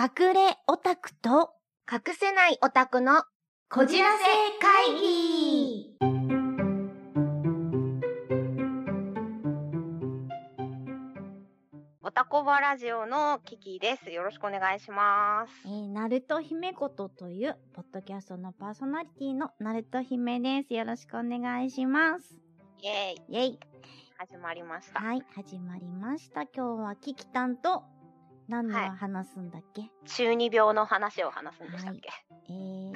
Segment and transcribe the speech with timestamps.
[0.00, 1.50] 隠れオタクと
[1.90, 3.24] 隠せないオタクの
[3.68, 4.24] こじらせ
[4.64, 5.96] 会議
[12.00, 14.12] オタコバラジオのキキです。
[14.12, 15.52] よろしくお願いします。
[15.66, 20.74] えー、ナルト姫ことという、ポッドキャストのパーソナリティのナルト姫です。
[20.74, 22.36] よろしくお願いします。
[22.80, 23.46] イエーイ。
[23.46, 23.60] イェイ。
[24.16, 25.00] 始まりました。
[25.00, 26.42] はい、始まりました。
[26.42, 27.82] 今日はキキタンと、
[28.48, 32.10] 何はいの話すんだっけ、中二病の話を話すんでしたっけ？
[32.48, 32.94] えー、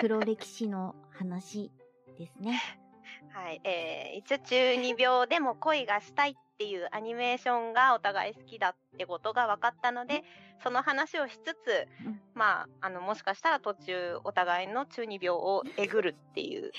[0.00, 1.70] 黒歴史の話
[2.18, 2.60] ですね。
[3.32, 3.60] はい。
[3.64, 10.24] えー、一応中二病でも恋がしたいっていうアニメーションがお互い好きだってことが分かったので、
[10.62, 16.72] その話をしつつ、うんまあ、あの、もしかしたら途中お互いの中二病をえぐるっていう。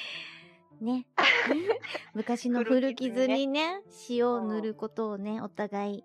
[0.82, 1.06] ね。
[2.14, 6.04] 昔の古傷にね、塩を塗ることをね、お互い、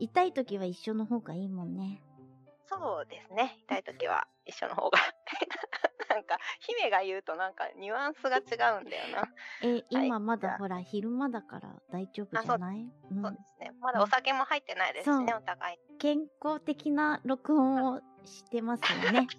[0.00, 2.02] 痛い時は一緒の方がいいもんね。
[2.68, 3.56] そうですね。
[3.66, 4.98] 痛い時は一緒の方が。
[6.08, 9.28] なんか、姫が言うとなんかニュアンスが違うんだよな。
[9.62, 12.90] え、はい今まだほら、昼間だから大丈夫じゃない？
[13.10, 13.72] うんそうですね。
[13.80, 15.78] まだお酒も入ってないですしね、そうお互い。
[15.98, 19.26] 健康的な録音をしてますよね。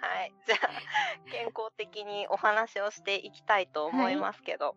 [0.00, 0.32] はい。
[0.46, 0.58] じゃあ、
[1.30, 4.76] 健康的にお話をしていきたいと思いますけど。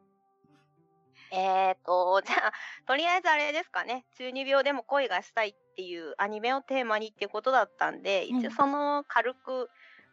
[1.32, 2.54] えーと、 じゃあ、
[2.86, 4.06] とりあえずあれですかね。
[4.18, 9.70] 中二病でも恋がしたいっていうアニメをテーマにっていうことだったんで、一応その軽く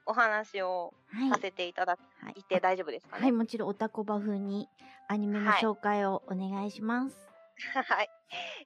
[0.07, 1.31] お話をはい。
[1.31, 3.23] させていただはいいて大丈夫ですかね。
[3.23, 4.69] はい、もちろんおたこば風に
[5.09, 7.17] アニメのはい紹介をお願いします。
[7.73, 8.11] はい。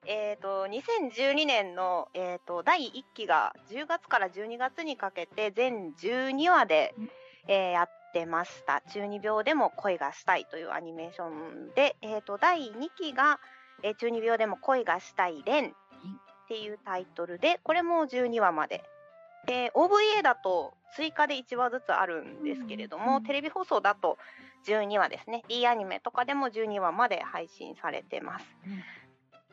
[0.06, 7.10] えっ、と、2012年の、えー、と第1期が10月から12月にかけて全12話でうん、
[7.46, 8.82] えーやってました。
[8.92, 13.40] 中二病でも恋がしたいというアニメーションで、えー、と第2期が、
[13.82, 15.72] えー中二病でも恋がしたいレンっ
[16.48, 18.84] ていうタイトルで、これも12話まで。
[19.46, 24.18] で、OVA だと追加で1話ずつあるんですけれども、うんうんテレビ放送だと
[24.66, 25.42] 12話ですね。
[25.48, 28.46] D アニメとかでも12話まで配信されてます。
[28.66, 28.82] うん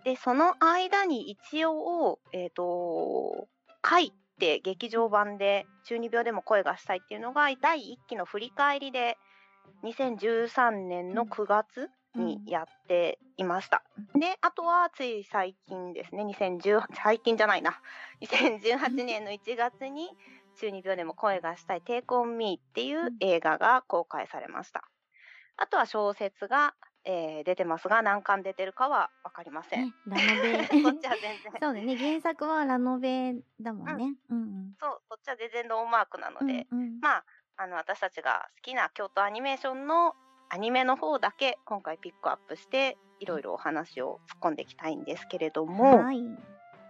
[0.08, 3.50] で、その間に一応、えっ、と、
[3.82, 9.18] 回って劇場版で中二病でも声がしたいっていうのが第1期の振り返りで
[9.84, 13.84] 2013年の9月にやっていました。
[14.16, 17.80] で、あとはつい最近ですね、2010、最近じゃないな、
[18.22, 20.10] 2018年の1月に
[20.60, 24.84] 中二病でも声がしたい Take on Me っていう映画が公開されました。
[25.58, 26.76] あとは小説が、
[27.10, 29.86] えー出てますが、何巻出てるかはわかりません。
[29.86, 30.82] ね、 ラノベ。
[30.84, 31.52] そっちは全然。
[31.54, 34.16] そうだね、原作はラノベだもんね。
[34.30, 34.76] うんうん。
[34.80, 37.26] そう、そっちは全然ノーマークなので、うんうんまあ、
[37.56, 40.16] あの、私たちが好きな京都アニメーションの
[40.50, 46.22] アニメの方だけ今回ピックアップして、いろいろお話を突っ込んでいきたいんですけれども、はい。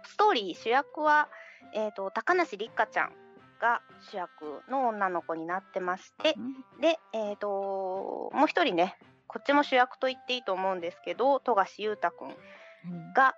[0.02, 1.28] ストーリー主役は、
[1.74, 3.12] えっ、と、高梨立花ちゃん
[3.60, 6.34] が主役の女の子になってまして、
[6.80, 13.36] で、えっ、と、もう一人ね、こっちも主役と言っていいと思うんですけど、富樫裕太くんうんが、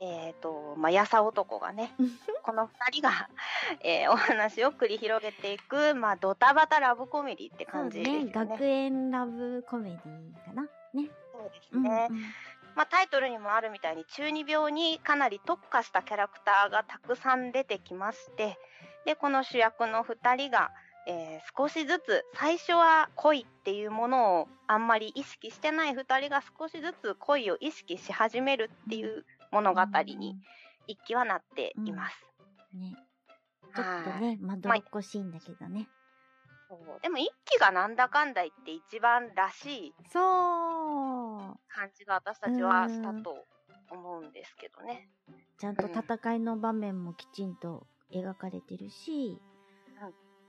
[0.00, 1.92] えっ、と、まあ、やさ男がね、
[2.42, 3.28] この二人が、
[3.84, 8.24] えーお話を繰り広げていく、まあ、ドタバタラブコメディって感じですよね。
[8.24, 10.62] ね、学園ラブコメディかな。
[10.94, 11.10] ね。
[11.32, 12.08] そうですうんね。
[12.10, 12.22] うん
[12.74, 18.58] まあ、タイトルにもあるみたいに中二病にかなり特化したキャラクターがたくさん出てきまして
[19.04, 20.70] でこの主役の2人が、
[21.06, 30.36] えー少しずつ最初は恋っていうものをあんまり意識してない2人が少しずつ恋を意識し始めるっていう物語に
[30.86, 32.16] 一期はなっています。
[32.74, 32.96] ね。
[33.74, 35.88] ちょっとはいね、まどろっこしいんだけどね。
[36.68, 41.58] そうでも一期がなんだかんだ言って一番らしいそう。
[41.68, 43.44] 感じが私たちはしたと
[43.90, 45.08] 思うんですけどね。
[45.58, 49.51] ちゃんと戦いの場面もきちんと描かれてるし、うん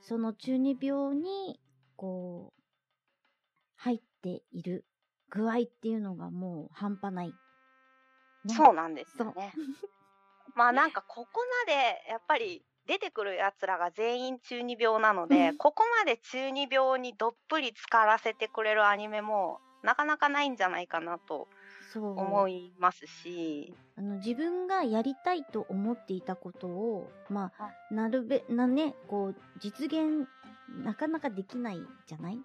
[0.03, 1.59] その中二病に、
[1.95, 2.61] こう、
[3.77, 4.85] 入っている
[5.29, 7.33] 具合っていうのがもう半端ない。
[8.43, 9.53] ねそうなんですよね。
[10.55, 21.47] まあなんかここまでやっぱり出てくるやつらが全員中二病なので、うんここまで中二病にどっぷり浸からせてくれるアニメもなかなかないんじゃないかなと。
[22.01, 30.27] 思いますし、あの自分がやりたいと思っていたことを、まあ、なるべなね、こう、実現、
[30.83, 32.39] なかなかできないじゃない？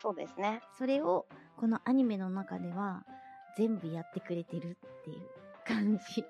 [0.00, 0.60] そうですね。
[0.78, 3.04] それを、このアニメの中では、
[3.56, 5.20] 全部やってくれてるっていう
[5.66, 6.24] 感じ。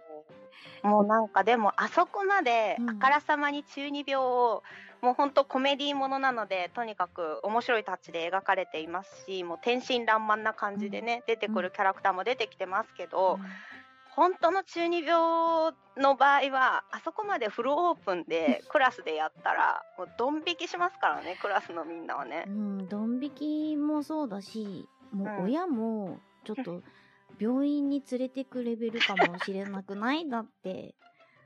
[0.83, 4.63] もうなんかでもあそこまでうんあからさまに中二病を、
[5.03, 13.39] もうほんとコメディものなのでとにかく面白いタッチで描かれていますしもう天真爛漫な感じでね、出てくるキャラクターも出てきてますけど、
[14.15, 22.45] 本当の中二病の場合はあそこまでフルオープンでクラスでやったらもうドン引きしますからねクラスのみんなはね。
[22.47, 25.45] うん、ドン引きもそうだし、もううん。
[25.47, 26.83] 親もちょっと
[27.41, 30.95] 病院に連れてくレベルかもしれなくないだって、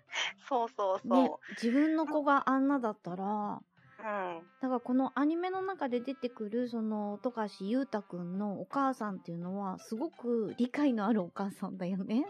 [0.49, 1.31] そうそうそう、ね、
[1.63, 3.61] 自分の子があんなだったら、
[3.99, 4.43] うん。
[4.61, 12.27] だからこのアニメの中で出てくるその富樫裕太くんのお母さんっていうのはすごく理解のあるお母さんだよね。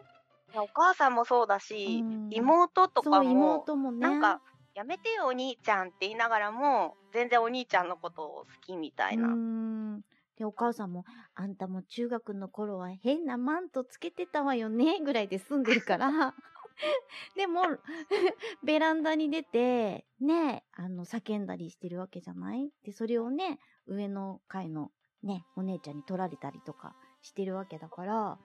[0.55, 2.29] お母さんもそうだし、うん。
[2.31, 3.99] 妹とかも妹もね。
[3.99, 4.41] なんか
[4.75, 10.03] やめてよお兄ちゃんって言いながらも全然お兄ちゃんのことを好きみたいうな、ーん。
[10.37, 16.35] でお母さんも「あんたも中学の頃は変なマントつけてたわよね」ぐらいで済んでるから
[17.37, 17.63] でも
[18.65, 22.71] ベランダに出てねあの叫んだりしてるわけじゃない？
[22.85, 24.91] でそれをね上の階の
[25.23, 28.39] ねお姉ちゃんに取られたりとかしてるわけだから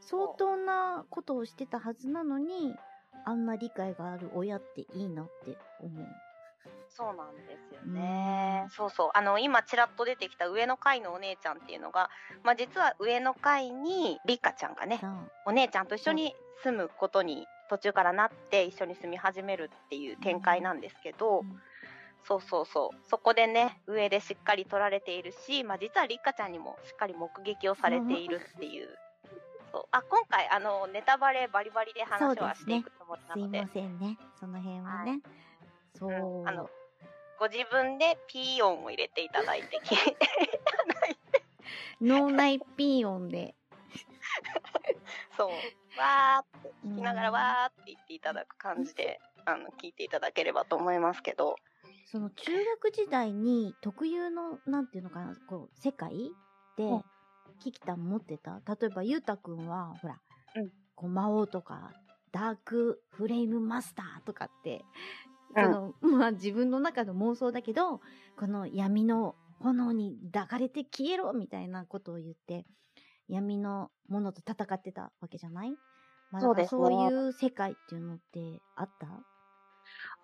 [0.00, 2.74] 相当なことをしてたはずなのに
[3.24, 6.06] あんな理解がある親っていいなって思う。
[6.88, 8.66] そうなんですよね。
[8.70, 9.10] そうそう。
[9.14, 12.10] あの、今、ちらっと出てきた上の階のお姉ちゃんっていうのが、
[12.42, 21.60] まあ、実は上の階に、リカちゃんがね、さお姉ちゃんと一緒に住むことに途中からなって、一緒に住み始めるっていう展開なんですけど、うん
[22.24, 23.08] そうそうそう。
[23.08, 28.96] そこでね、上でしっかり取られているし、まあ、実はリカちゃんにもしっかり目撃をされているっていう。
[29.72, 34.18] そうあ今回あのネタバレバリバリで話はしていくつもりなのですいませんね。
[34.38, 35.20] その辺はね。
[35.94, 36.70] そう、うんあの
[37.40, 41.42] ご自分でピー音を入れていただいて聞いていただいて
[42.00, 43.56] 脳内ピー音で。
[45.36, 45.48] そう。
[45.98, 51.56] わーって聞聞きながらわーって言っていただく感じであの聞いていただければと思いますけど。
[52.06, 56.30] その中学時代に特有の、なんていうのかな、こう、世界
[56.76, 57.04] でうん、
[57.58, 58.60] キキタン持ってた？
[58.68, 60.20] 例えば、ゆうたくんは、ほら、
[60.56, 60.70] うん。
[60.94, 61.90] こう魔王とか、
[62.30, 64.84] ダークフレームマスターとかって、
[65.56, 65.64] うん。
[65.64, 68.02] その、まあ自分の中の妄想だけど、
[68.36, 72.66] この闇の炎に抱かれて消えろみたいなことを言って、
[73.28, 75.74] 闇のものと戦ってたわけじゃない？
[76.30, 79.06] まあ、そういう世界っていうのってあった？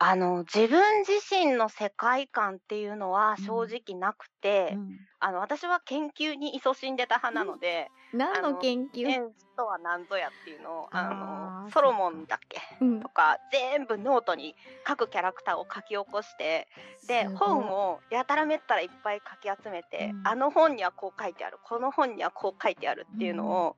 [0.00, 4.98] あの自分自身の世界観っていうのは正直なくて、うん。
[5.20, 9.04] あの私は研究に勤しんでた派なので、何の研究？
[9.04, 12.60] 天使とは何ぞやっていうのをあのソロモンだっけ？
[12.80, 13.00] うん。
[13.00, 14.54] とか全部ノートに
[14.84, 16.68] 各キャラクターを書き起こして
[17.08, 20.28] で本をやたらめったらいっぱい書き集めて、うん。
[20.28, 23.76] あの本にはこう書いてあるこの本にはこう書いてあるっていうのを、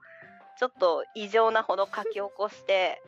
[0.59, 3.01] ちょっと異常なほど書き起こして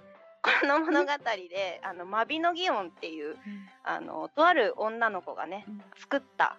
[0.43, 1.13] この物語
[1.49, 3.37] であのマビノギオンっていう
[3.85, 5.83] あのとある女の子がねうん。
[5.99, 6.57] 作った、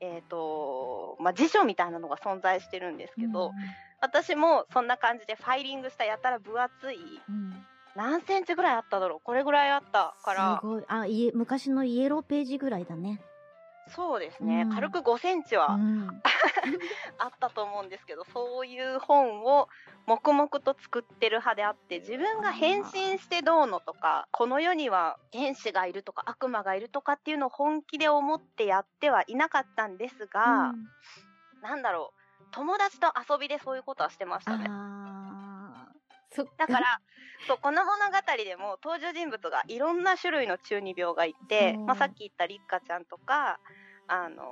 [0.00, 3.52] えーとまあ、辞書みたいなのが存在してるんですけど、
[4.00, 6.98] 私もそんな感じでファイリングしたやたら分厚い
[7.94, 9.20] 何センチぐらいあっただろう。
[9.22, 10.58] これぐらいあったから。
[10.60, 10.84] すごい。
[10.88, 13.20] あいえ昔のイエローページぐらいだね、
[13.88, 14.70] そうですね、うん。
[14.70, 16.08] 軽く5センチうはん、
[17.18, 19.68] あったと思うんですけど、そういう本を
[20.06, 30.72] 黙々と作ってる派であって自分が変身してどうのとかこの世には天使がいるとか悪魔がいるとかっていうのを本気で思ってやってはいなかったんですが、
[31.60, 32.22] なんだろう。
[32.50, 34.66] 友達と遊びでそういうことはしてましたね。
[36.34, 37.00] そっだから
[37.46, 43.58] そうこの物語でも登場人物がいろんな種類の中二病がいて、まあ、さっき言ったりっかちゃんとか、
[44.06, 44.44] あの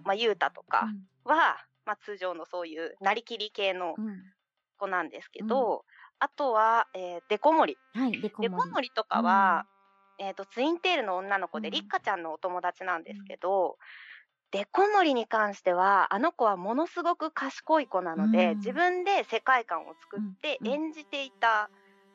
[0.00, 0.88] ーまあ、ゆうたとか
[1.24, 4.14] は、まあ、通常のそういうなりきり系のうん、うん
[4.82, 5.84] 子なんですけど、
[6.18, 7.76] あとは、えーデコモリ。
[7.94, 9.66] はいデコデモリとかは、
[10.18, 11.74] えー、とツインテールの女の子で、うん。
[11.74, 13.78] りっかちゃんのお友達なんですけど、
[14.52, 18.56] デコモリに関してはあの子はものすごく賢い子なので、うん。
[18.58, 20.68] 自分で世界観を作ってうん。
[20.68, 21.70] 演じていた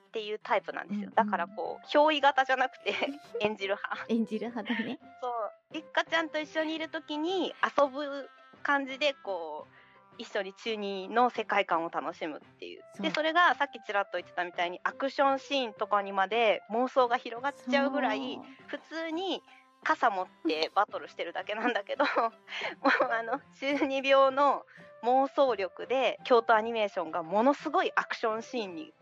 [0.08, 1.16] っていうタイプなんですよ、うん。
[1.16, 2.94] だからこう憑依型じゃなくて
[3.42, 4.06] 演じる派。
[4.10, 5.00] 演じる派だね。
[5.20, 5.74] そう。
[5.74, 8.30] りっかちゃんと一緒にいる時に遊ぶ
[8.62, 9.74] 感じでこう
[10.20, 12.84] 一緒に中二の世界観を楽しむっていう。
[13.02, 19.42] でそれがさっきちらっと言ってたみたいにアクションシーンとかにまで妄想が広がっちゃうぐらい普通に
[19.84, 24.66] 傘持ってバトルしてるだけなんだけど もうあの中二病の
[25.04, 28.94] 妄想力で京都アニメーションがものすごいアクションシーンに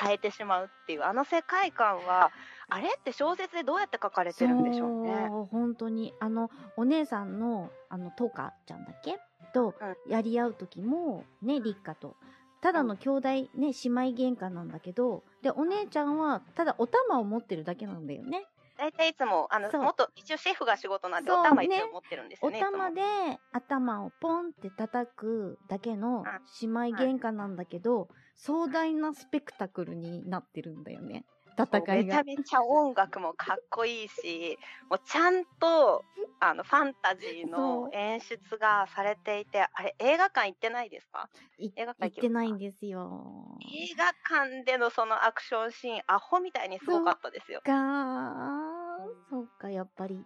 [0.00, 2.30] 変えてしまうっていうあの世界観は
[2.68, 5.26] あれって小説でどうやって書かれてるんでしょうね。
[5.28, 6.12] そう本当に。
[6.20, 9.18] あのお姉さんのあのトカちゃんだっけ？
[9.54, 9.74] と
[10.06, 12.16] やり合う時もね立花と
[12.60, 13.72] ただの兄弟ね姉妹
[14.10, 18.46] 喧嘩なんだけどでお姉ちゃんはただお玉を持ってるだけなんだよね
[18.78, 22.58] 大体いつもあのもっと一応シェフが仕事なんでお玉一ね応持ってるんですよね。
[22.58, 23.02] いつもお玉で
[23.52, 26.22] 頭をポンって叩くだけの
[26.62, 31.26] 姉妹喧嘩なんだけど、壮大なスペクタクルになってるんだよね。
[31.58, 32.22] 戦いが。
[32.22, 34.56] めちゃめちゃ音楽もかっこいいし、
[34.88, 36.04] もうちゃんと
[36.38, 41.28] あのファンタジーの演出がされていて、あれ映画館行ってないですか？
[41.58, 43.58] い映画館行ってないんですよ。
[43.60, 47.60] 映画館でのそのアクションシーン、アホみたいにすごかったですよ。
[47.64, 47.74] かー、
[49.30, 50.24] そうか、やっぱり、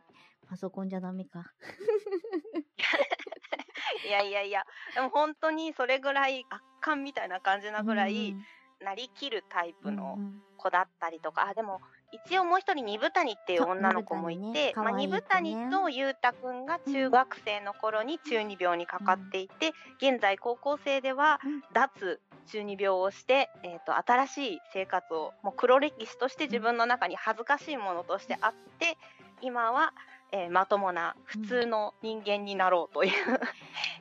[0.48, 1.52] パソコンじゃダメか。
[4.06, 8.34] いやいやいや、でも本当にそれぐらい圧巻みたいな感じなぐらい、
[8.80, 11.80] なりきるタイプのうんうん子だったりとか、あ、でも
[12.12, 21.62] 一応もう一人、二部谷っていう女の子もいて、ま二部谷とゆうたくんが中学生の頃に中二病にかかっていて、現在高校生ではうん。
[21.72, 28.98] 脱中二病をして、えー、と新しい生活をもう黒歴史として自分の中に恥ずかしいものとしてあって
[29.40, 29.92] 今は、
[30.32, 33.12] えーまともな普通の人間になろうという、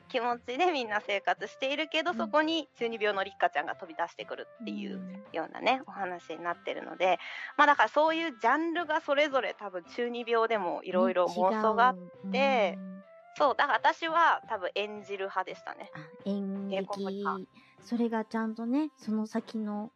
[0.08, 2.16] 気持ちでみんな生活しているけど、うん。
[2.16, 5.00] そこに中二病のりっかちゃんが飛び出してくるっていう
[5.32, 7.18] ようなねお話になってるので
[7.56, 13.02] まあだからそういうジャンルがそれぞれ多分中二病でもいろいろ妄想があっってうん。
[13.36, 15.90] そうだから私は多分演じる派でしたね。
[15.94, 16.86] あ演劇
[17.24, 17.38] か、
[17.82, 19.90] それがちゃんとね、その先の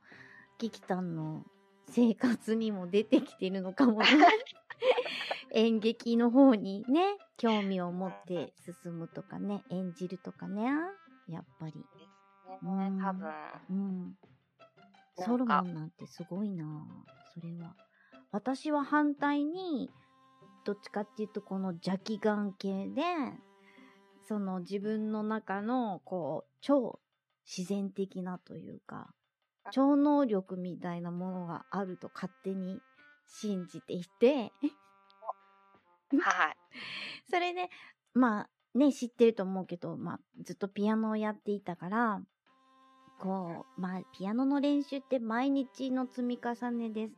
[0.59, 1.45] 劇団の
[1.91, 4.07] 生活にも出てきてるのかもね。
[5.57, 10.65] 演劇の方にね、興味を持って進むとかね、演じるとかね、
[11.29, 11.73] やっぱり。
[11.73, 12.67] ですう
[13.03, 13.31] 多分
[13.71, 14.15] うん。
[15.17, 16.67] ソロモンなんてすごいな
[17.33, 17.75] それは。
[18.33, 19.91] 私は反対に、
[20.67, 23.03] どっちかっていうとこの邪気眼系で、
[24.29, 27.01] その自分の中のこう、超
[27.47, 29.15] 自然的なというか、
[29.71, 32.79] 超能力みたいなものがあると勝手に
[33.27, 34.53] 信じていて、
[36.13, 36.57] はい。
[37.31, 37.69] それで、
[38.15, 38.49] まあ
[38.79, 42.21] ね、知ってると思うけど、まあずっとピアノをやっていたから、
[43.19, 47.15] こう、まあピアノの練習って毎日の積み重ねです。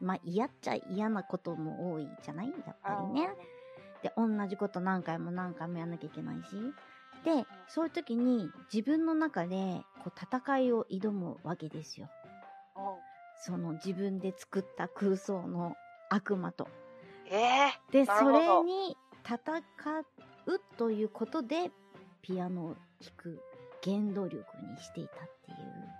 [0.00, 2.48] まあ嫌っちゃ嫌なことも多いじゃない？
[2.48, 3.28] やっぱりね。
[4.02, 6.50] で、同じこと何回も何回もやんなきゃいけないし。
[7.24, 12.08] で、そういう時に自分の中でこう戦いを挑むわけですよ。
[13.40, 15.74] その自分で作った空想の
[16.10, 16.68] 悪魔と。
[17.30, 19.62] ええで、それに戦
[20.46, 21.70] うということで、
[22.22, 23.40] ピアノを弾く
[23.84, 25.96] 原動力にしていたっていう。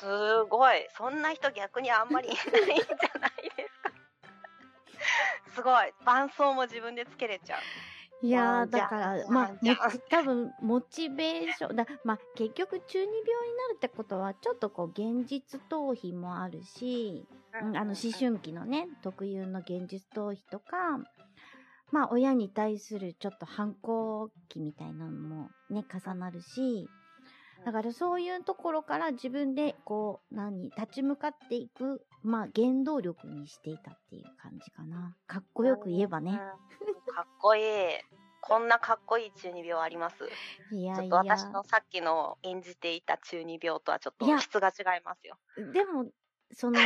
[0.00, 0.86] すごい。
[0.96, 3.92] そんな人逆にあんまりいないんじゃないですか。
[5.54, 5.92] すごい。
[6.04, 7.60] 伴奏も自分でつけれちゃう。
[8.24, 9.50] いやだから、ワまあ
[10.08, 17.26] 多分、モチベーション、だまあ、結局、中二病になるってことは、ちょっとこう、現実逃避もあるし、
[17.60, 20.98] うんあの、思春期のね、特有の現実逃避とか、
[21.90, 26.88] まあ、親に対するちょっと反抗期みたいなのもね、重なるし、
[27.64, 35.14] だからそういうところから自分でこう、何、立ち向かっていく、まあ原動力にしていたっていう感じかな。
[35.26, 36.30] かっこよく言えばね。
[36.30, 36.36] うん。
[37.14, 37.62] かっこいい。
[38.40, 40.16] こんなかっこいい中二病あります？
[40.72, 41.50] いやいちょっと私や。
[41.50, 45.36] のさっきの演じていた中二病とはちょっと質が違いますよ。
[45.72, 46.06] でも、
[46.52, 46.78] その、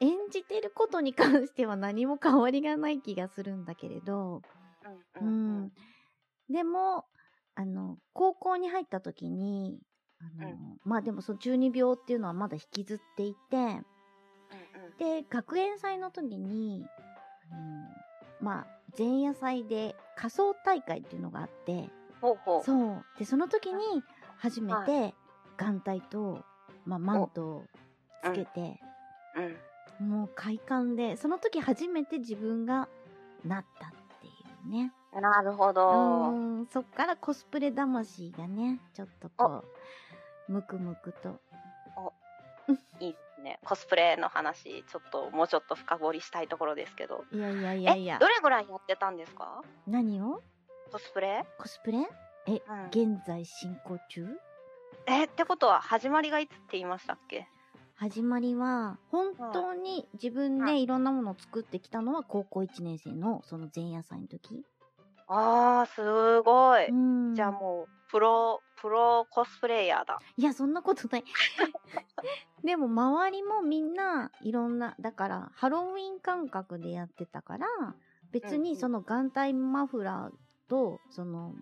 [0.00, 4.42] 演じてることに関しては何も変わりがない気がするんだけれど、
[5.20, 5.72] ううんん。
[6.50, 7.06] でも、
[7.54, 9.78] あの、高校に入った時に、
[10.20, 13.84] あの、うまあでもその中二病っていうのはまだ引きずっていて、うんうん
[14.98, 16.86] で、学園祭の時に、
[17.50, 17.88] あの、
[18.40, 18.66] まあ、
[18.96, 21.88] 前夜祭で仮装大会っていうのがあって、
[22.20, 22.62] ほうほう。
[22.62, 23.04] そう。
[23.18, 24.04] で、その時に
[24.36, 25.14] 初めはて
[25.56, 26.44] 眼帯と、
[26.84, 27.64] まあ、マントを
[28.24, 28.80] つけて、
[30.00, 30.08] うん。
[30.08, 32.88] もう快感で、その時初めて自分が
[33.44, 33.90] なったっ
[34.20, 34.30] てい
[34.68, 34.92] うね。
[35.12, 36.66] なるほうど。
[36.72, 39.62] そっからコスプレ魂がね、ちょっとこ
[40.48, 41.40] う、むくむくと。
[42.98, 43.60] いいですね。
[43.64, 47.24] コスプレの話、ちょっともうちょっと深掘りしたいところですけど。
[47.30, 48.26] いやいやいやいやえ、ど。
[48.26, 49.62] れぐらいやってたんですか？
[49.86, 50.42] 何を？
[50.90, 51.44] コスプレ？
[51.58, 52.08] コスプレ？
[52.46, 54.26] え、うん現在進行中？
[55.06, 57.46] え、ってことは始まりがいつって言いましたっけ？
[58.04, 64.62] 始まりは、本当に自分はでいろんなものを作ってきたのは高校1年生のその前夜祭の時。
[65.26, 66.86] あー、すごい。
[66.88, 67.34] うん。
[67.34, 70.18] じゃあもう、プロ、プロコスプレイヤーだ。
[70.36, 71.24] いや、そんなことない。
[72.62, 77.66] でも、周りもみんないろんな、だから、ハロウィン感覚でやってたから、
[78.32, 81.54] 別にその眼帯マフラーと、その、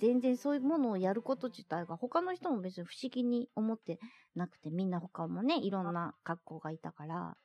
[0.00, 3.98] 全然そういうものをやること自体が他の人も別に不思議に思って
[4.34, 7.36] なくて、みんな他もね、いろんな格好がいたから、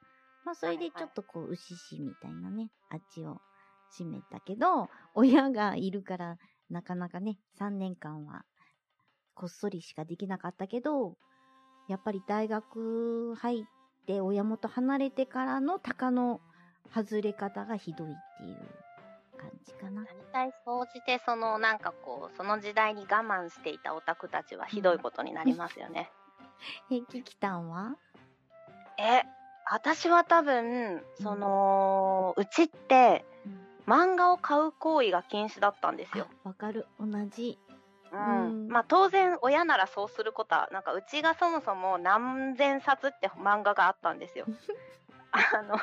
[0.45, 3.41] まあそれでちょっとこう、牛しみたいなね、あっちを
[3.97, 6.37] 閉めたけど、親がいるから、
[6.69, 8.45] なかなかね、3年間は、
[9.33, 11.15] こっそりしかできなかったけど、
[11.87, 13.63] やっぱり大学入っ
[14.05, 16.39] て親元離れてからの鷹の
[16.93, 18.57] 外れ方がひどいっていう
[19.39, 20.03] 感じかな。
[20.33, 26.11] 大体総じて、そのなんかこう、その時代に我慢していたオタクたちはひどいことになりますよね。
[26.91, 27.95] え、キキタンは？
[28.97, 29.23] え、
[29.71, 33.25] 私は多分、その、うちって、
[33.87, 36.27] 漫画を買う行為が禁止だったんですよ。
[36.43, 36.85] あわかる。
[36.99, 37.57] 同じ。
[38.11, 44.45] うんうんまあ当然親ならそうすることはなんかうちがそもそも何千冊って漫画があったんですよ。
[45.31, 45.79] あの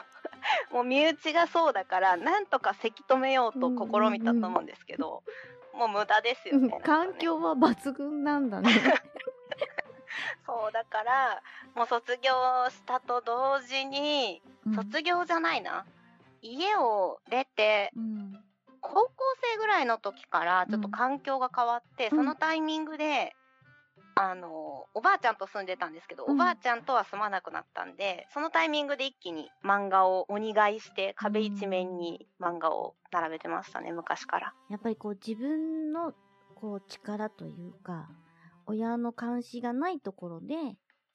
[0.71, 5.23] もう身内がそうだからなんとかせき止めようと試みたと思うんですけど、
[5.75, 6.69] もう無駄ですよね。
[6.69, 8.71] ね環境は抜群なんだね。
[10.47, 11.43] そうだから
[11.75, 12.33] もう卒業
[12.71, 15.85] したと同時にうん卒業じゃないな、
[16.43, 18.43] 家を出てうん。
[18.81, 19.13] 高校
[19.53, 23.35] 生ぐらいの時からちょっと環境が変わって、うんそのタイミングで
[24.19, 34.55] あのおばあちゃんと住んでたんですけど、うんおばあちゃんとは住まなくなったんでそのタイミングで一気に漫画を鬼買いして壁一面に漫画を並べてましたね昔から。
[34.71, 36.15] やっぱりこう自分の
[36.57, 38.09] こう力というか、
[38.67, 40.55] 親の監視がないところで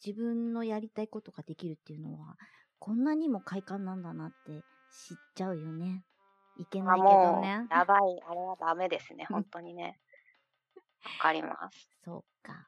[0.05, 2.37] 自分のやりたいことができるっていうのは、
[2.79, 4.51] こんなにも快感なんだなって
[4.91, 6.03] 知っちゃうよね。
[6.57, 7.67] いけないけどね。
[7.71, 9.99] やばいあれはダメですねうん本当にね。
[11.17, 11.89] わかります。
[12.05, 12.67] そうか。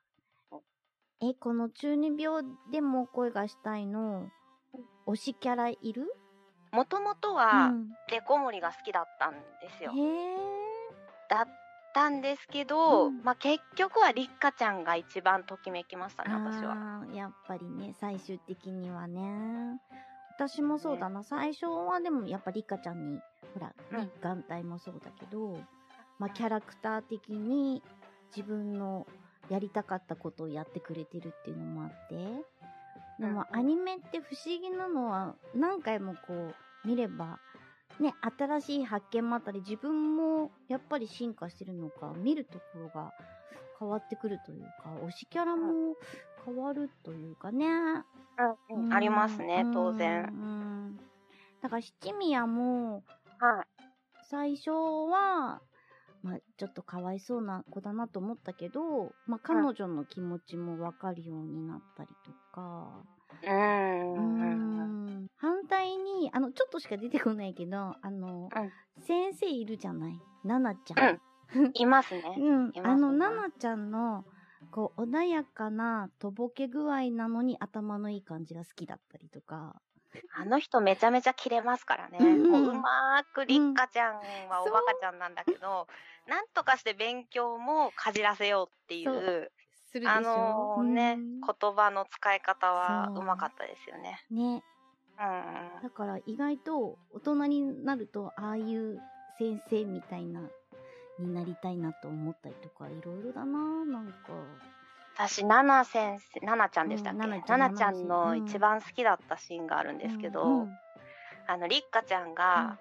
[1.25, 4.27] え、この中二病でも恋がしたいの、
[5.07, 6.13] 推しキャラいる？
[6.73, 9.39] もともとうはん、デコモリが好きだったんで
[9.77, 9.91] すよ。
[9.91, 10.35] へえ。
[11.29, 11.47] だっ
[11.93, 17.05] たんですけど、うんまあ結局はリッカちゃんが一番ときめきましたね、私は。
[17.13, 19.79] やっぱりね、最終的にはね。
[20.35, 21.23] 私もそうだな。
[21.23, 23.19] 最初はでもやっぱリカちゃんに、
[23.53, 25.57] ほら、ね、眼帯もそうだけど、
[26.19, 27.81] まあキャラクター的に
[28.35, 29.05] 自分の
[29.49, 32.15] やりたかったことをやってくれてるっていうのもあって、
[33.19, 37.39] でもうんアニメって不思議なのは何回もこう見れば、
[37.99, 43.11] ね、新しい発見もあったり、自分もやっぱり進化してるのか、見るところが
[43.79, 45.95] 変わってくるというか、推しキャラも
[46.45, 47.67] 変わるというかね。
[47.67, 48.03] うん
[48.85, 50.23] うんありますね、当う然。
[50.25, 50.97] ん。
[51.61, 53.03] だから七宮も、
[53.39, 53.83] はい。
[54.23, 55.61] 最初は、
[56.23, 63.05] まあ、ちょっとかわいそうな子だなと思ったけど、まあ、彼女の気持ちもわかるようになったりとか、
[63.41, 64.15] うーん。
[64.15, 64.21] うう
[64.85, 64.93] ん。
[65.21, 65.27] ん。
[65.35, 68.53] 反対に、あの、ちょっとしか出てこないけど、あの、
[68.99, 70.21] 先生いるじゃない？
[70.43, 71.09] ナナちゃん。
[71.73, 72.21] いますね。
[72.35, 72.73] うん。
[72.73, 74.25] いますね あの、ナナちゃんの、
[74.71, 79.81] こう、穏やかな、とぼけ具合なのに頭のいい感じが好きだったりとか。
[80.35, 82.17] あの人めちゃめちゃキレますからね。
[82.19, 84.15] うんもううまーくリッカちゃん
[84.49, 85.87] はおバカちゃんなんだけど、
[86.27, 89.51] なんとかして勉強もかじらせようっていそう
[90.05, 94.25] あのーね、うん言葉の使い方はうまかったですよね。
[94.31, 94.63] ね。
[95.19, 95.83] うん。
[95.83, 98.99] だから意外と大人になると、ああいう
[99.37, 100.41] 先生みたいな、
[101.19, 104.72] になりたいなと思ったりとか、いろいろだななんか。
[105.15, 110.79] 私、ナナ先生、ナナちゃんでしたっけ、うんナナちゃんナナちゃんの一番好きだったシーンがあるんですけど、うんうん。
[111.47, 112.77] あの、リッカちゃんが、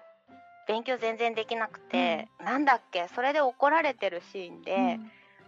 [0.67, 3.07] 勉強全然できなくて、なんだっけ？
[3.13, 4.99] それで怒られてるシーンで、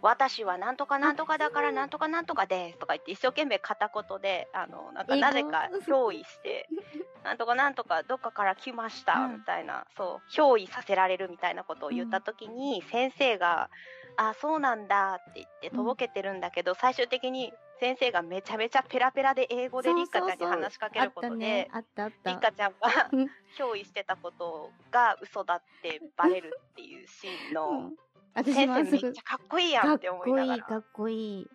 [0.02, 6.68] 私はなんとかなんとかだからあなんとかなんとかですとか言って一生懸命片言で、あの、なんかなぜか憑依して、
[7.24, 9.34] なんとかなんとかどっかから来ましたうん。
[9.34, 13.70] みたいな、そう、憑依させられるみたいなことを言った時に、先生が、
[14.18, 22.52] あ、そうなんだって言ってとぼけてるんだけど、最終的に先生がめちゃめちゃペラペラで英語でリッカちゃんに話しかけることで、あったね、あったあリッった。
[22.52, 23.32] カちゃんがうん。
[23.58, 27.96] 憑依してたことが嘘だってバレるっていうシーンの、うん。
[28.34, 30.64] 私先生めっちゃかっこいいやかっんって思いこい、ないがら。
[30.64, 31.52] かっこいい。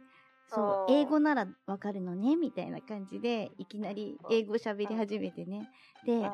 [0.52, 5.70] そう英語ならわかるのね、みたいな感じで、いきなり英語喋り始めてね。
[6.04, 6.30] で、うん。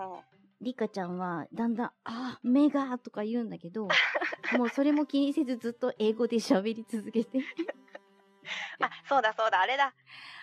[0.62, 3.88] リカちゃんは、だんだん、あ、目がとか言うんだけど、
[4.52, 7.38] もうそれも気にせずずっと英語で喋り続けて。
[8.80, 9.94] あ、そうだそうだ、あれだ。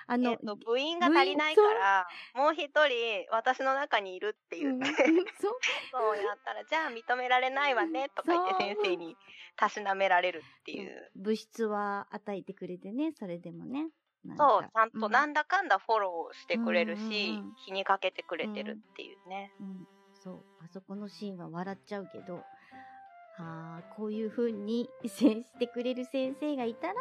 [0.08, 5.04] あの、えっと、部員が足りないから、もう一人私の中にいるってうん言って、
[5.40, 5.58] そう、
[5.92, 9.16] そうやったら、じゃあ認められないわね、とか言って先生に
[9.56, 11.12] たしなめられるっていう。
[11.16, 13.90] 物質は与えてくれてね、それでもね。
[14.38, 17.56] そう、かちゃんとなんだかんだフォローしてくれるし、うんうんうん。
[17.66, 19.54] 気にかけてくれてるっていうね。
[19.60, 22.44] うん、そう、あそこのシーンは笑っちゃうけど、
[23.38, 26.94] ああ、こういう風に接してくれる先生がいたら、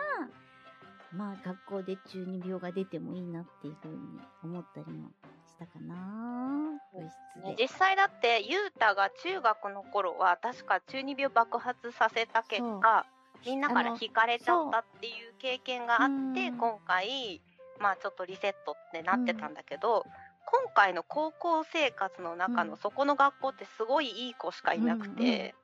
[1.12, 3.98] まあ学校で中二病が出てもいいなっていう風に
[4.42, 5.10] 思ったりも
[5.46, 7.50] したかな部室で。
[7.50, 13.04] ね実際だって、ゆうたが中学の頃は、確か中二病爆発させた結果、
[13.44, 17.42] みんなから惹かれちゃったっていう経験があって、今回、
[17.78, 20.06] まあちょっとリセットってなってたんだけど、
[20.46, 22.68] 今回の高校生活の中うん。
[22.68, 25.54] のそこの学校ってすごいいい子しかいなくて、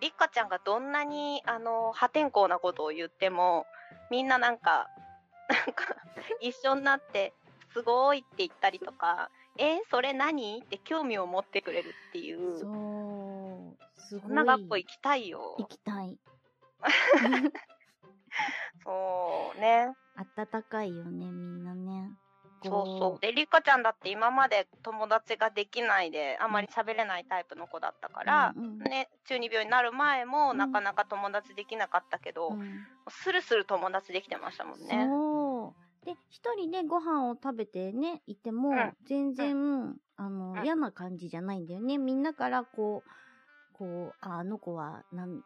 [0.00, 3.66] りっかちゃんがどんなにあの破天荒なことを言っても
[4.10, 4.88] みんななんか
[5.48, 5.96] なんか
[6.40, 7.32] 一緒になって
[7.72, 10.62] すごいって言ったりとかえそれ何？
[10.64, 14.00] って興味を持ってくれるっていうそそう。
[14.00, 14.32] すごい。
[14.32, 16.18] んな学校行きたいよ行きたい。
[18.84, 19.94] そうね
[20.36, 22.10] 暖かいよね、みんなね。
[22.68, 23.20] そうそう。
[23.20, 30.58] でりっかちゃんだって今まで友達ができないであんまり喋れないタイプの子だったから、うんうんね、中二病になる前もうん。
[30.58, 32.60] なかなか友達できなかったけど、うん。
[33.08, 35.06] スルスル友達できてましたもんね。
[35.06, 36.06] そう。
[36.06, 38.92] で、一人でご飯を食べてね、いても、うん。
[39.06, 40.64] 全然、あの、うん。
[40.64, 41.98] 嫌な感じじゃないんだよね。
[41.98, 43.10] みんなからこう、
[43.72, 45.44] こう、ああの子はなんか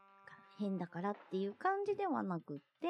[0.59, 2.87] 変だからっていう感じではなくって、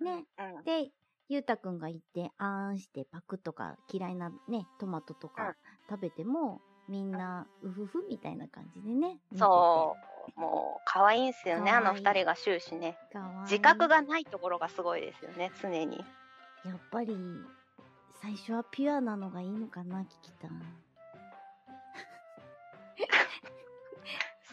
[0.00, 0.26] ね。
[0.38, 0.64] うん。
[0.64, 0.90] で、
[1.28, 5.54] ゆうたくんがいて、あーんしてパクとか嫌いなね、トマトとうんか
[5.88, 9.18] 食べても、みんな、うふふみたいな感じでね。
[9.36, 9.96] そ
[10.36, 12.98] う、もう可愛いんすよね、あの二人が終始ね。
[13.44, 15.98] 自覚がないところがすごいですよね、常に。
[16.64, 17.16] やっぱり、
[18.20, 20.48] 最初はピュアなのがいいのかな、キキタ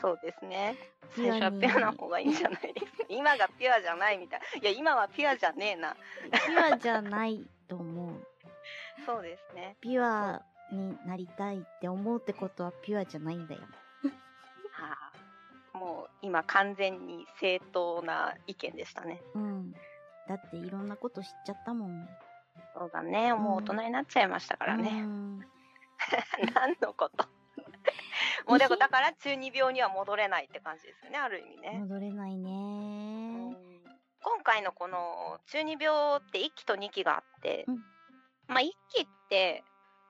[0.02, 0.76] そうですね。
[1.16, 3.04] 最初はピュアな方がいいんじゃないですか。
[3.10, 4.42] 今がピュアじゃないみたい。
[4.62, 5.96] いや、今はピュアじゃねえな。
[6.24, 8.28] ピュアじゃないと思う。
[9.06, 9.76] そうですね。
[9.82, 13.62] ピュアになりたいって思うってことはピュアじゃないんだよ。
[14.72, 15.12] は
[15.74, 19.22] あ、もう今完全に正当な意見でしたね。
[19.36, 19.72] うん。
[20.28, 22.08] だっていろんなこと知っちゃったもん。
[22.74, 23.34] そうだね。
[23.34, 25.02] もう大人になっちゃいましたからうね。
[25.02, 25.40] ん。
[26.56, 27.26] 何のこと？
[28.48, 31.72] もうでもだから中二病には戻れないって感じですよね、ある意味ね。
[31.80, 33.56] 戻れないね。
[34.24, 37.78] 今回のこの中二病って1期と2期があって、うん。
[38.48, 39.63] まあ1期って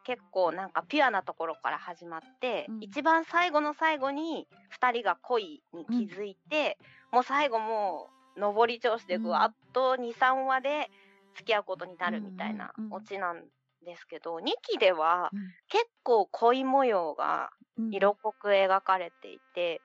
[0.03, 2.83] 結構なんかピュアなところから始まって、うん。
[2.83, 4.47] 一番最後の最後に
[4.79, 6.77] 2人が恋に気づいて、
[7.11, 10.89] もう最後もう上り調子でぐわっと23話で
[11.35, 12.97] 付き合うことになるみたいなうんうんうん。
[12.97, 13.43] オチなん
[13.85, 15.39] ですけど、2期ではうん。
[15.69, 19.81] 結構恋模様がうん色濃く描かれていて、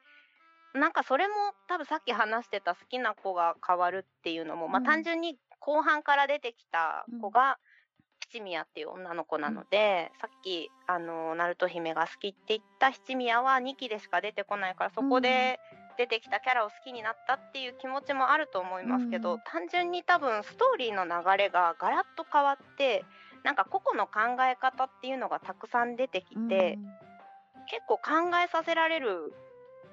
[0.74, 1.34] なんかそれも
[1.68, 7.58] 多分さっき話してた好きな子が変わるっていうのも、まあうん単純に後半から出てきた子が
[8.32, 15.58] 七宮っていう女の子なので、さっきあのナルト姫が好きって言った七宮は2期でしか出てこないからそこで
[15.96, 19.40] 出てきたキャラを好きになったっていう気持ちもあると思いますけど、うん。
[19.46, 23.04] 単純に多分ストーリーの流れがガラッと変わって
[23.46, 26.80] なんか個々の考え方っていうのがたくさん出てきて、
[27.70, 29.32] 結構考えさせられる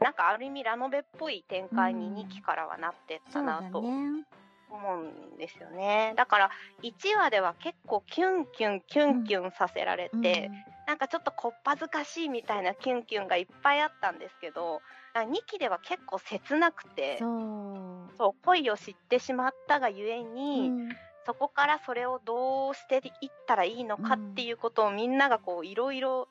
[0.01, 4.25] なんかある意味ラノベっぽい展開にうん2期からはなってったなとね。
[4.71, 6.13] 思うんですよね。
[6.17, 6.49] だから
[6.81, 10.49] 1話では結構キュンキュンキュンキュンさせられて、
[10.87, 14.81] なんかちょっとこっぱずかしいみたいなキュンキュンがいっぱいあったんですけど
[15.13, 18.17] 2期では結構切なくてそう。
[18.17, 20.89] そう恋を知ってしまったがゆえに、うん
[21.25, 26.27] そこからそれをどうしていったらいいのかっていうことをみんながこういろいろ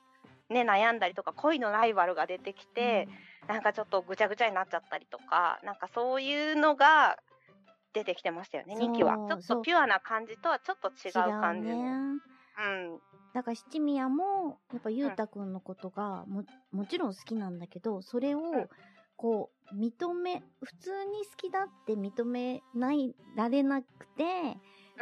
[0.51, 3.09] ね悩んだりとか恋のライバルが出てきて、
[3.49, 7.19] なんかちょっとぐちゃぐちゃになっちゃったりとかなんかそういうのが
[7.93, 8.89] 出てきてましたよねそう。
[8.89, 9.17] 2期は。
[9.29, 11.93] ちょっとピュアな感じとはちょっと違う感じうね。
[12.59, 12.99] うん。
[13.35, 18.69] だから七宮も、やっぱゆうたくんのことがも、もちろん好きなんだけど、それをん、
[19.17, 24.57] こう、認め、普通に好きだって認めない、られなくて、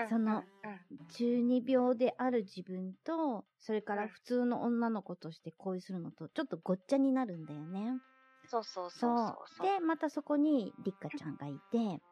[0.08, 4.02] そのうんうん中二病である自分と、それかうん。
[4.02, 8.00] ら普通の女の子として恋するのと、ちょっとごっちゃになるんだよね。
[8.46, 9.66] そうそうそそうそう。
[9.66, 12.02] で、またそこにりっかちゃんがいて、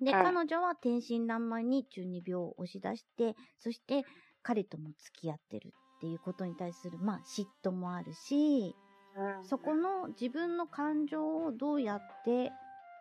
[0.00, 4.04] で、うん彼女は天真爛漫に中二病を押し出して、そして
[4.42, 8.74] 彼とも付き合ってるっていうことに対する、まあ、嫉妬もあるし、
[9.14, 9.42] うん。
[9.42, 12.52] そこの自分の感情をどうやって、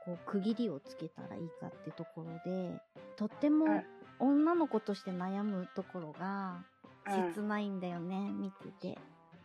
[0.10, 2.82] こう、区切りをつけたらいいかってところで、
[3.16, 3.86] とってもうん
[4.22, 6.64] 女の子として悩むところが、
[7.08, 9.00] うん切ないんだよね、見てて。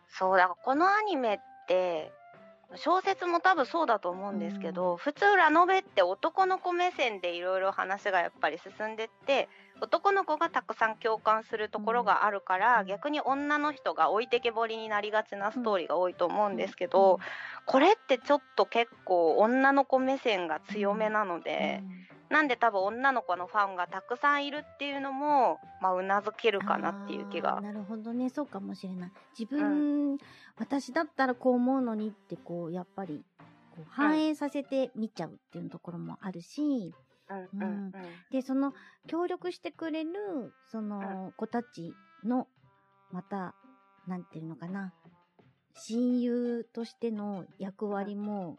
[0.09, 2.12] そうだからこのアニメって
[2.76, 9.48] 小説も多分そうだと思うんですけど、普通ラノベって男の子目線でいろいろ話がやっぱり進んでって
[9.80, 12.87] 男の子がたくさん共感するところがあるから、うん。
[12.87, 17.18] 逆に女の人が置いてけぼりになりがちなストーリーが多いと思うんですけど、
[17.66, 21.82] これってちょっと結構女の子目線が強めなので、
[22.30, 27.60] なんで多分女の子のファンがたくさんいるっていうのもまあうなずけるかなっていう気が。
[27.60, 29.12] なるほどね、そうかもしれない。
[29.38, 30.18] 自分、
[30.56, 33.24] 私だったらこう思うのにって、こう、やっぱり、
[33.74, 36.94] こう反映させて見ちゃうっていうところもあるし、
[37.28, 37.92] うんうんうん。
[38.30, 38.72] で、その、
[39.06, 40.10] 協力してくれる、
[40.70, 41.92] その、子たち
[42.24, 42.48] の、
[43.10, 43.54] また、
[44.06, 44.92] なんていうのかな、
[45.74, 48.58] 親友としての役割も、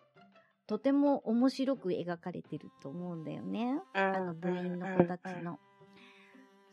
[0.68, 3.80] とても面白く描かれてると思うんだよね。
[3.94, 5.60] あの部員の子たちの。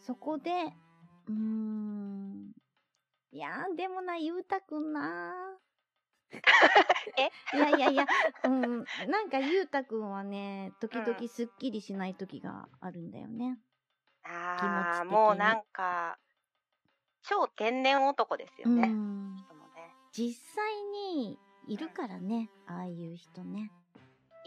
[0.00, 0.50] そこで、
[1.28, 2.52] うーん。
[3.33, 5.35] いやー、でもな、ゆうたくんな
[7.18, 7.31] え？
[7.57, 8.07] いやいやいや、
[8.44, 8.85] うん。
[9.09, 13.59] なんかゆうたくんはね、時々すっきりしない時があるんだよね。
[14.24, 16.18] ああ、もうなんか、
[17.22, 18.88] 超天然男ですようね。
[18.88, 19.37] ん。
[19.37, 19.94] 人もね。
[20.12, 23.70] 実際にいるからね、ああいう人ね。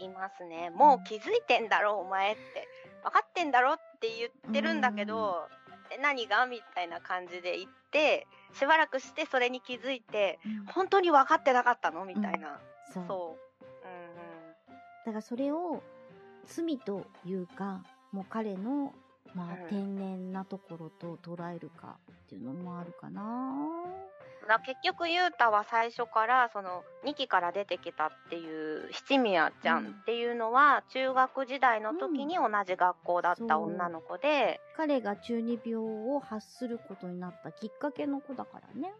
[0.06, 0.70] いますね。
[0.70, 2.68] もう気づいてんだろ、お前って。
[3.04, 5.48] 分かってんだろって言ってるんだけど、
[5.90, 12.58] え何がみたいな感じで言って、しばらくしてそれに気づいて、うん本当に分かってなかったのみたいな。
[12.92, 13.04] そう。
[13.06, 13.64] そう。
[13.64, 13.76] うん
[15.04, 15.82] だからそれを
[16.46, 18.92] 罪というか、もう彼の、
[19.34, 23.54] まあうん天然なところと捉えるかっていうのもあるかな。
[24.60, 38.92] 結局、ゆうたは最初から、その、2期から出てきたっていう、七宮ちゃんっていうのは、中学時代の時に同じ学校だった女の子で、彼が中二病を発することになったきっかけの子だからね。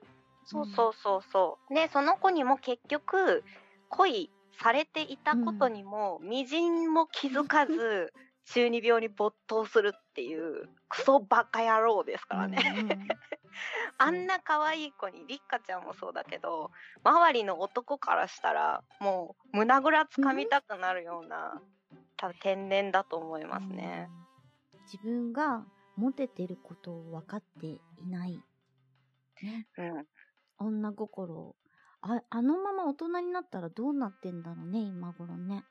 [0.45, 1.75] そうそうそうそう。
[1.75, 3.45] で、その子にも結局、
[3.89, 4.31] 恋
[4.61, 8.13] されていたことにも、みじんも気づかず、
[8.47, 12.57] 中二病に没頭するっていう、クソバカ野郎ですからね。
[13.99, 16.71] あんな可愛い子に、りっかちゃんもそうだけど、
[17.05, 21.61] 周りの男からしたら、もう胸ぐらつかみたくなるような、
[22.17, 24.09] 多分天然だと思いますね。
[24.11, 24.27] うん
[24.93, 28.41] 自分がモテてることを分かっていない。
[29.43, 29.69] ね。
[29.79, 30.07] うん。
[30.59, 31.57] 女心。
[32.03, 35.65] あ、あのまま大人になったらどうなってんだろうね、今頃ね。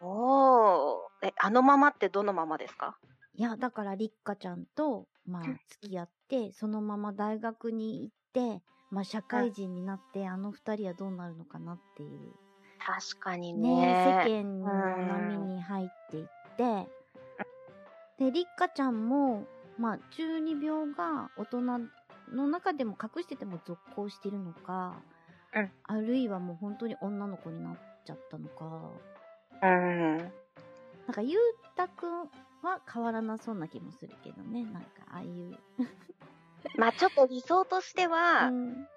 [0.00, 1.28] おー。
[1.28, 2.98] え、あのままってどのままですか？
[3.36, 12.32] いや、だから、りっかちゃんと、まあうん、付き合って、そのまま大学に行って、まあ、社会人になって、あの二人はどうなるのかなっていう。
[12.78, 14.24] 確かにねね。
[14.26, 16.88] 世間の波に入っていって、
[18.18, 19.46] で、りっかちゃんも、
[19.78, 21.62] まあ、中二病が大人
[22.32, 24.94] の中でも隠してても続行してるのか、
[25.54, 28.90] うんあるいはもう本当に女の子になっちゃったのか、
[29.62, 30.18] うん。
[30.18, 30.28] なん
[31.12, 31.40] か、ゆう
[31.76, 32.28] たくん
[32.64, 35.58] は変わらなそうな気もするけどね、なんか、ああいう。
[36.76, 38.88] まあちょっと理想としては、うん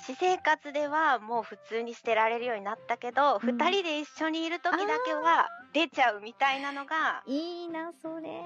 [0.00, 8.40] 私生活ではもう普通にしてられるようになったけど、うん二人で一緒にいる時だけは出ちゃうみたいなのがいいな、それ。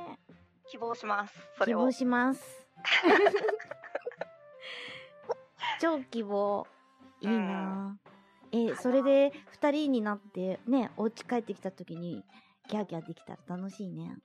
[0.71, 1.35] 希望します。
[1.59, 1.93] それを希望。
[1.93, 2.67] します。
[5.81, 6.67] 超希望。
[7.21, 7.99] いいな、
[8.51, 12.25] え、かなそれで二人になって、ね、お家帰ってきた時に、
[12.69, 14.17] ギャーギャーできたら楽しいね。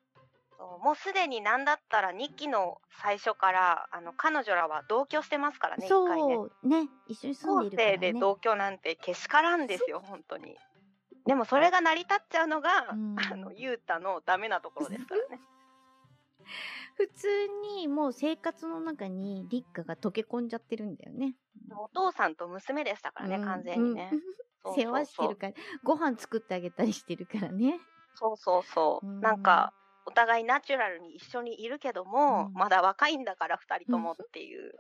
[0.84, 5.88] もうすでになんだったら2期の最初から、あの、彼女らは同居してますからね。
[5.88, 7.94] そう、ね、一緒に住ん後でいるからね。
[7.94, 10.58] 世で同居なんてけしからんですよ、本当に。
[11.26, 15.42] でもそれが成り立っちゃうのが、うんあの、ゆうたのダメなところですからね。
[16.96, 17.28] 普通
[17.78, 21.36] にもう生活の中に立花が溶け込んじゃってるんだよね。
[21.78, 24.12] お父さんと娘でしたからね、うん完全にね。
[24.66, 25.54] う 世話してるから、
[25.84, 27.80] ご飯作ってあげたりしてるからね。
[28.16, 29.08] そうそうそう。
[29.08, 29.74] うんなんか、
[30.08, 34.74] お互いナチュラルに一緒にいるけども、うんまだ若いんだから二人ともっていう。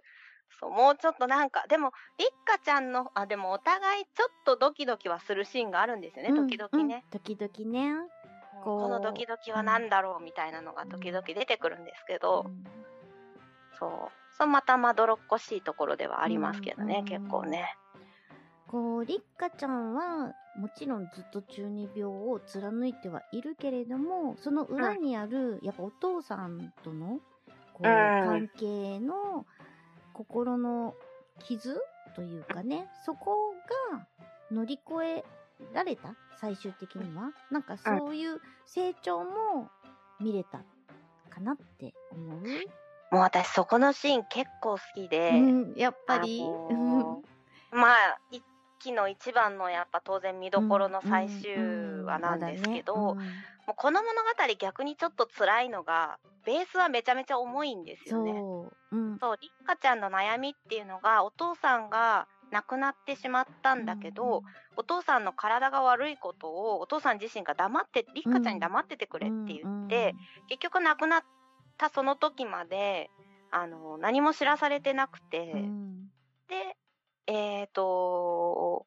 [0.59, 7.03] そう、もうちょっとなんか、でも、りっかちゃんの、あ、でもお互いちょっとドキドキはするシーンがあるんですよね、時々ね。
[7.11, 7.91] うん時々ね。
[7.91, 8.07] うん
[8.63, 12.63] このドキドキは何だろうみたいなのが時々出てくるんですけど、うん
[13.77, 14.35] そう。
[14.37, 17.77] そう、またまどろっこしいところではありますけどね、うん結構ね。
[18.67, 27.19] こう、りっかちゃんは、もちろんずっと中二病を貫いてはいるけれども、その裏にある、やっぱお父さんとの、
[27.73, 29.45] こう、関係の
[30.13, 30.95] 心の
[31.43, 31.79] 傷
[32.15, 33.53] というかね、そこ
[33.91, 34.07] が
[34.51, 35.25] 乗り越え
[35.73, 37.31] られた最終的には。
[37.51, 39.69] なんかそういう成長も
[40.19, 40.63] 見れた
[41.29, 42.39] かなって思う。
[43.11, 46.41] もう私そこのシーン結構好きで、うん、やっぱり。
[46.41, 47.27] あのー
[47.71, 48.43] まあ、一
[48.87, 51.57] 期の一番のやっぱ当然見どころの最終
[52.05, 58.31] 話なんですけど、もうんうんうこの物語逆にちょっと辛いのが、ベースはめちゃめちゃ重いんですよね。
[58.31, 58.95] そう。
[58.97, 59.19] うん。
[59.19, 64.43] そう、りっかちゃんの悩みっていうのが、お父さんが亡くなってしまったんだけど、
[64.75, 70.15] お父さんの体が悪いことを、お父さん自身が黙って、りっかちゃんに黙っててくれって言って、
[70.47, 71.21] 結局亡くなっ
[71.77, 73.11] たその時まで、
[73.49, 76.09] あの、何も知らされてなくて、うんうん
[76.47, 76.76] で、
[77.27, 78.85] えっ、と、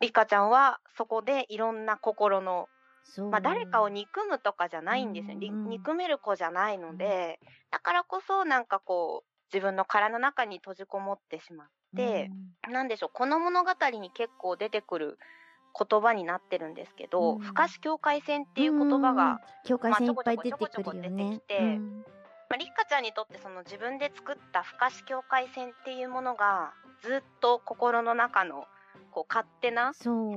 [0.00, 2.68] リカちゃんはそこでいろんな心の。
[3.30, 7.40] まあ、誰かを憎むとかじゃないんですよ、憎める子じゃないので、
[7.72, 12.30] だからこそなんかこう自分の殻の中に閉じこもってしまって、
[12.70, 15.18] なんでしょうこの物語に結構出てくる
[15.78, 17.38] 言葉になってるんですけど、うん。
[17.40, 21.40] 不可視境界線っていう言葉が、境界線いっぱい出てくるよね。
[22.48, 28.64] まあ、りっかちゃんにとってその自分で作った不可視境界線っていうものがずっと心の中の
[29.10, 29.92] こう勝手な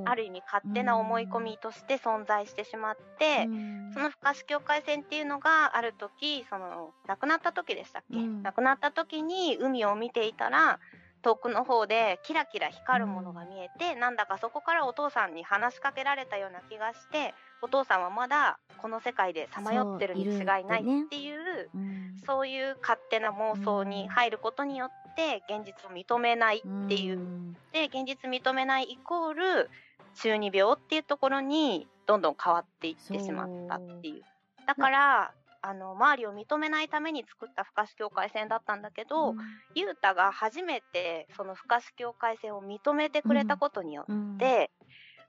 [0.05, 3.91] ある意味勝手な思い込みとして存在してしまって、うん。
[3.93, 8.43] その不可視境界線っていうのがある時その亡くなった時でしたっけ、うん。
[8.43, 10.79] 亡くなった時に海を見ていたら
[11.21, 22.15] 遠くの方でキラキラ光るものが見えて、なんだかそこからお父さんに話しかけられたような気がしてお父さんはまだこの世界でさまよってるに違いないっていううん。
[22.25, 27.53] そういう勝手な妄想に入ることによって現実を認めないっていう、ん。
[27.71, 29.69] で現実認めないイコール
[30.15, 34.23] 中二病っていうところにどんどん変わっていってしまったっていう。
[34.65, 39.37] だからあの周りを認めないために作った不可視境界線だったんだけど、うん。
[39.73, 44.35] ゆうたが初めてその不可視境界線を認めてくれたことにようん。
[44.35, 44.69] って、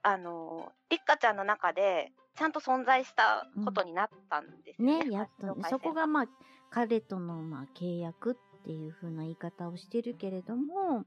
[0.02, 5.04] あのりっかちゃんの中でちゃんと存在したことになったんですよね。
[5.04, 6.26] ね、やっとそこがまあ
[6.70, 11.04] 彼とのまあ契約っていう風な言い方をしてるけれども、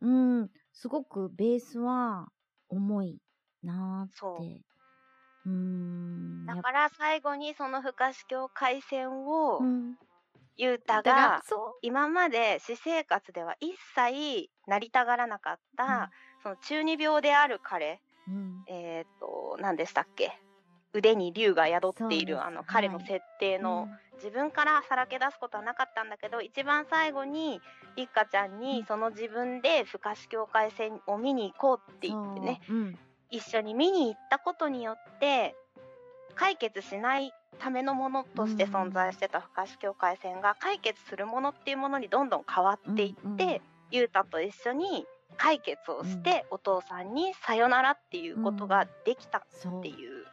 [0.00, 2.26] うん、すごくベースは
[2.68, 3.18] 重い
[3.62, 4.64] なーって。
[5.46, 5.48] う。
[5.48, 6.46] ーん。
[6.46, 9.94] だから最後にその不可視境界線をうん、
[10.56, 16.10] ゆうただからがそ今まで私生活では一切なりたがらなかった、
[16.42, 20.32] その中二病である彼、う、うん、えっ、と何でしたっけ？
[20.92, 23.86] 腕に竜が宿っているあのはい彼の設定の、
[24.22, 27.60] 自分からさらけ出すことはなかったんだけど一番最後に
[27.96, 28.60] りっかちゃんうん。
[28.60, 32.98] にその自分で不可視境界線を見に行こうって言ってねそう、うん、
[33.30, 35.54] 一緒に見に行ったことによって
[36.34, 43.60] 解決しないためのものとして存在してた不可視境界線が解決するものっていうものにどんどん変わっていって、うんうん。
[43.92, 45.06] ゆうたと一緒に
[45.36, 49.42] 解決をして、お父さんにさよならっていうことができたっ
[49.82, 50.24] ていう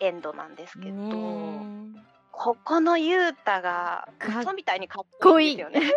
[0.00, 2.04] エンドなんですけど、ね
[2.36, 5.92] ここのゆうたが嘘みたいにかっこいいですよね。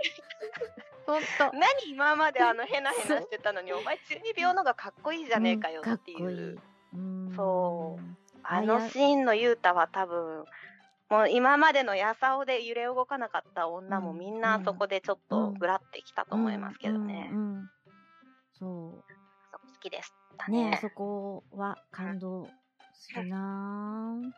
[1.06, 1.28] ほんと。
[1.58, 5.90] 何今まであのヘナヘナしてたのにお前中二病のがかっこいいじゃねえかよう。
[5.90, 6.60] んっていう。
[7.36, 8.04] そう。
[8.44, 10.46] あのシーンのゆうたは多分
[11.10, 14.18] もう今までのやさおで揺れ動かなかった女もうん。
[14.20, 17.32] みんなそこでちょっとぐらってきたと思いますけどね。
[18.54, 19.04] そ
[19.52, 20.52] そこ好きでしたう。
[20.52, 20.70] ね。
[20.72, 22.48] ねそこは感動
[22.94, 24.32] するなぁ。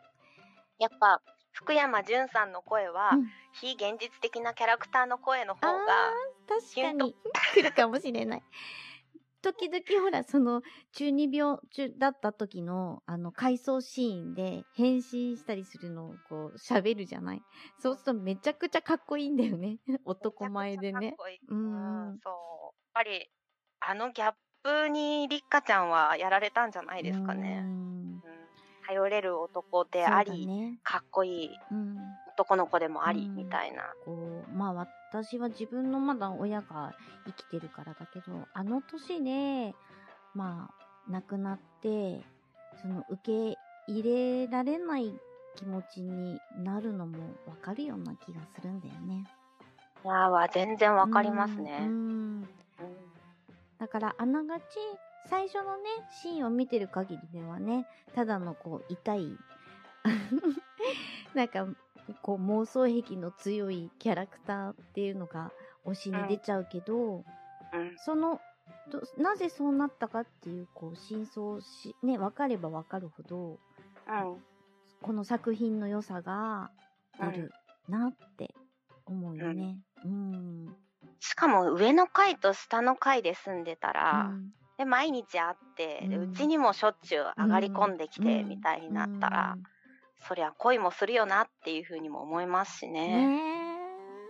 [0.78, 1.20] やっぱ
[1.52, 6.12] 福山潤さんの声は、うん非現実的なキャラクターの声の方があ
[6.48, 7.16] 確かに
[7.52, 8.42] 来るかもしれない。
[9.42, 17.42] 時々ほら、その中二病中だった時のあの回想シーンで変身したりするのをこう喋るじゃない？
[17.80, 19.78] そうするとめちゃくちゃかっこいいんだよね。
[20.04, 21.16] 男前でね
[21.48, 22.32] うんうんそう。
[22.32, 23.28] やっぱり
[23.80, 27.62] あのギャップにりっかちゃんはやられたんじゃないですかうね。
[27.62, 27.99] んうん
[28.90, 30.78] 頼れる男であり、ね。
[30.82, 31.96] かっこいいうん。
[32.34, 33.84] 男の子でもあり、うんみたいな。
[34.04, 36.92] こう、まあ私は自分のまだ親が
[37.26, 39.74] 生きてるからだけど、あの年で、
[40.34, 42.20] まあ、亡くなって、
[42.82, 45.14] その受け入れられない
[45.56, 49.24] 気持ちになるのもわかるような気がするんだよね。
[50.04, 51.80] いやーは全然わかりますうね。
[53.78, 54.62] だから、あながち、
[55.26, 55.82] 最初のね、
[56.22, 59.36] シーンを見てる限りではね、ただのこう、痛い、
[61.34, 61.66] なんか、
[62.22, 65.52] こう、妄想癖の強いキャラクターっていうのが
[65.84, 67.24] 推しに出ちゃうけど、うん
[67.98, 68.40] その、
[68.90, 73.58] どなぜそうなったかっていう、こう、真相をし、ね、分かれば分かるほど、
[74.08, 74.44] うん
[75.02, 76.70] この作品の良さが
[77.18, 77.52] 出る
[77.88, 78.54] なって
[79.06, 79.78] 思うよね。
[80.04, 80.76] うん。
[81.18, 89.58] しかも上の階と下の階で住んでたうら、んで毎日会ってでううんちにもしょっちゅう上がり込んできてうんみたいになったら、
[90.26, 93.08] そりゃ恋もするよなっていうふうにも思いますしうんね。
[93.08, 93.42] ね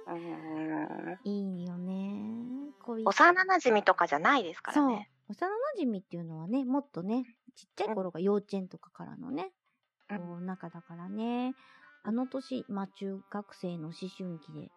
[0.08, 1.18] うんえ。
[1.22, 2.72] いいよね。
[2.82, 5.08] 恋幼馴染とかじゃないですからね。。
[5.28, 5.46] 幼
[5.78, 7.22] 馴染っていうのはね、もっとね、
[7.54, 9.52] ちっちゃい頃が幼稚園とかからのね、
[10.10, 11.54] うんこう、中だからね、
[12.02, 14.72] あの年、まあ中学生の思春期で、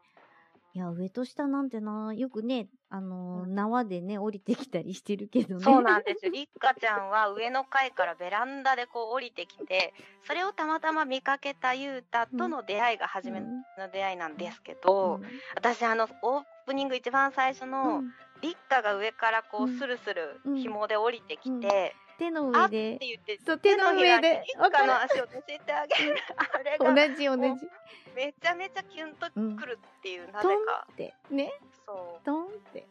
[0.75, 3.53] いや、上と下なんてな、よくね、あのー、うん。
[3.53, 5.63] 縄でね、降りてきたりしてるけどね。
[5.63, 6.31] そうなんですよ。
[6.31, 9.93] りっかちゃんは上の階からベランダでこう降りてきて、
[10.25, 13.47] それをたまたま見かけたゆうたとの出会いが初めの
[13.91, 15.27] 出会いなんですけど、うん。
[15.55, 18.11] 私あのオープニング一番最初の、うん。
[18.41, 19.77] りっかが上からこううん。
[19.77, 20.57] スルスルうん。
[20.57, 22.99] 紐で降りてきて、うん手の上で。
[23.45, 24.43] そう、手の上で。
[24.47, 26.15] 手の足を乗せてあげる。
[26.53, 27.67] あれが同じ同じ。
[28.15, 30.87] めちゃめちゃキュンとくるっていう、なぜか。
[30.91, 31.13] って。
[31.31, 31.51] ね。
[31.85, 32.25] そう。
[32.25, 32.87] トンって。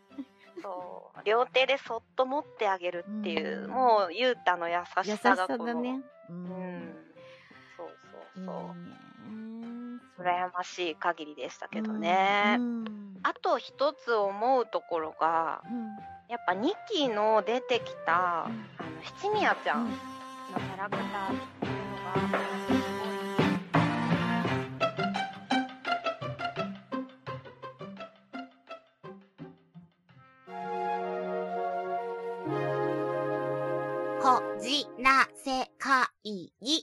[0.62, 1.20] そう。
[1.24, 5.66] 両手でそっと持ってあげるっていう、うんもう、ゆうたの優し優しささがこの。
[5.66, 6.00] だね。
[6.28, 6.32] う。
[6.32, 6.94] うんん。
[7.76, 7.88] そう
[8.36, 9.11] そうそう。
[10.22, 12.56] 羨ましい限りでしたけどね。
[12.58, 13.18] うん。
[13.22, 15.88] あと一つ思うところが、うん。
[16.28, 22.42] やっぱ2期の出てきた、うんあの、七宮ちゃうんんのキャラクターっていうのが、
[34.22, 36.80] こじらせ会議。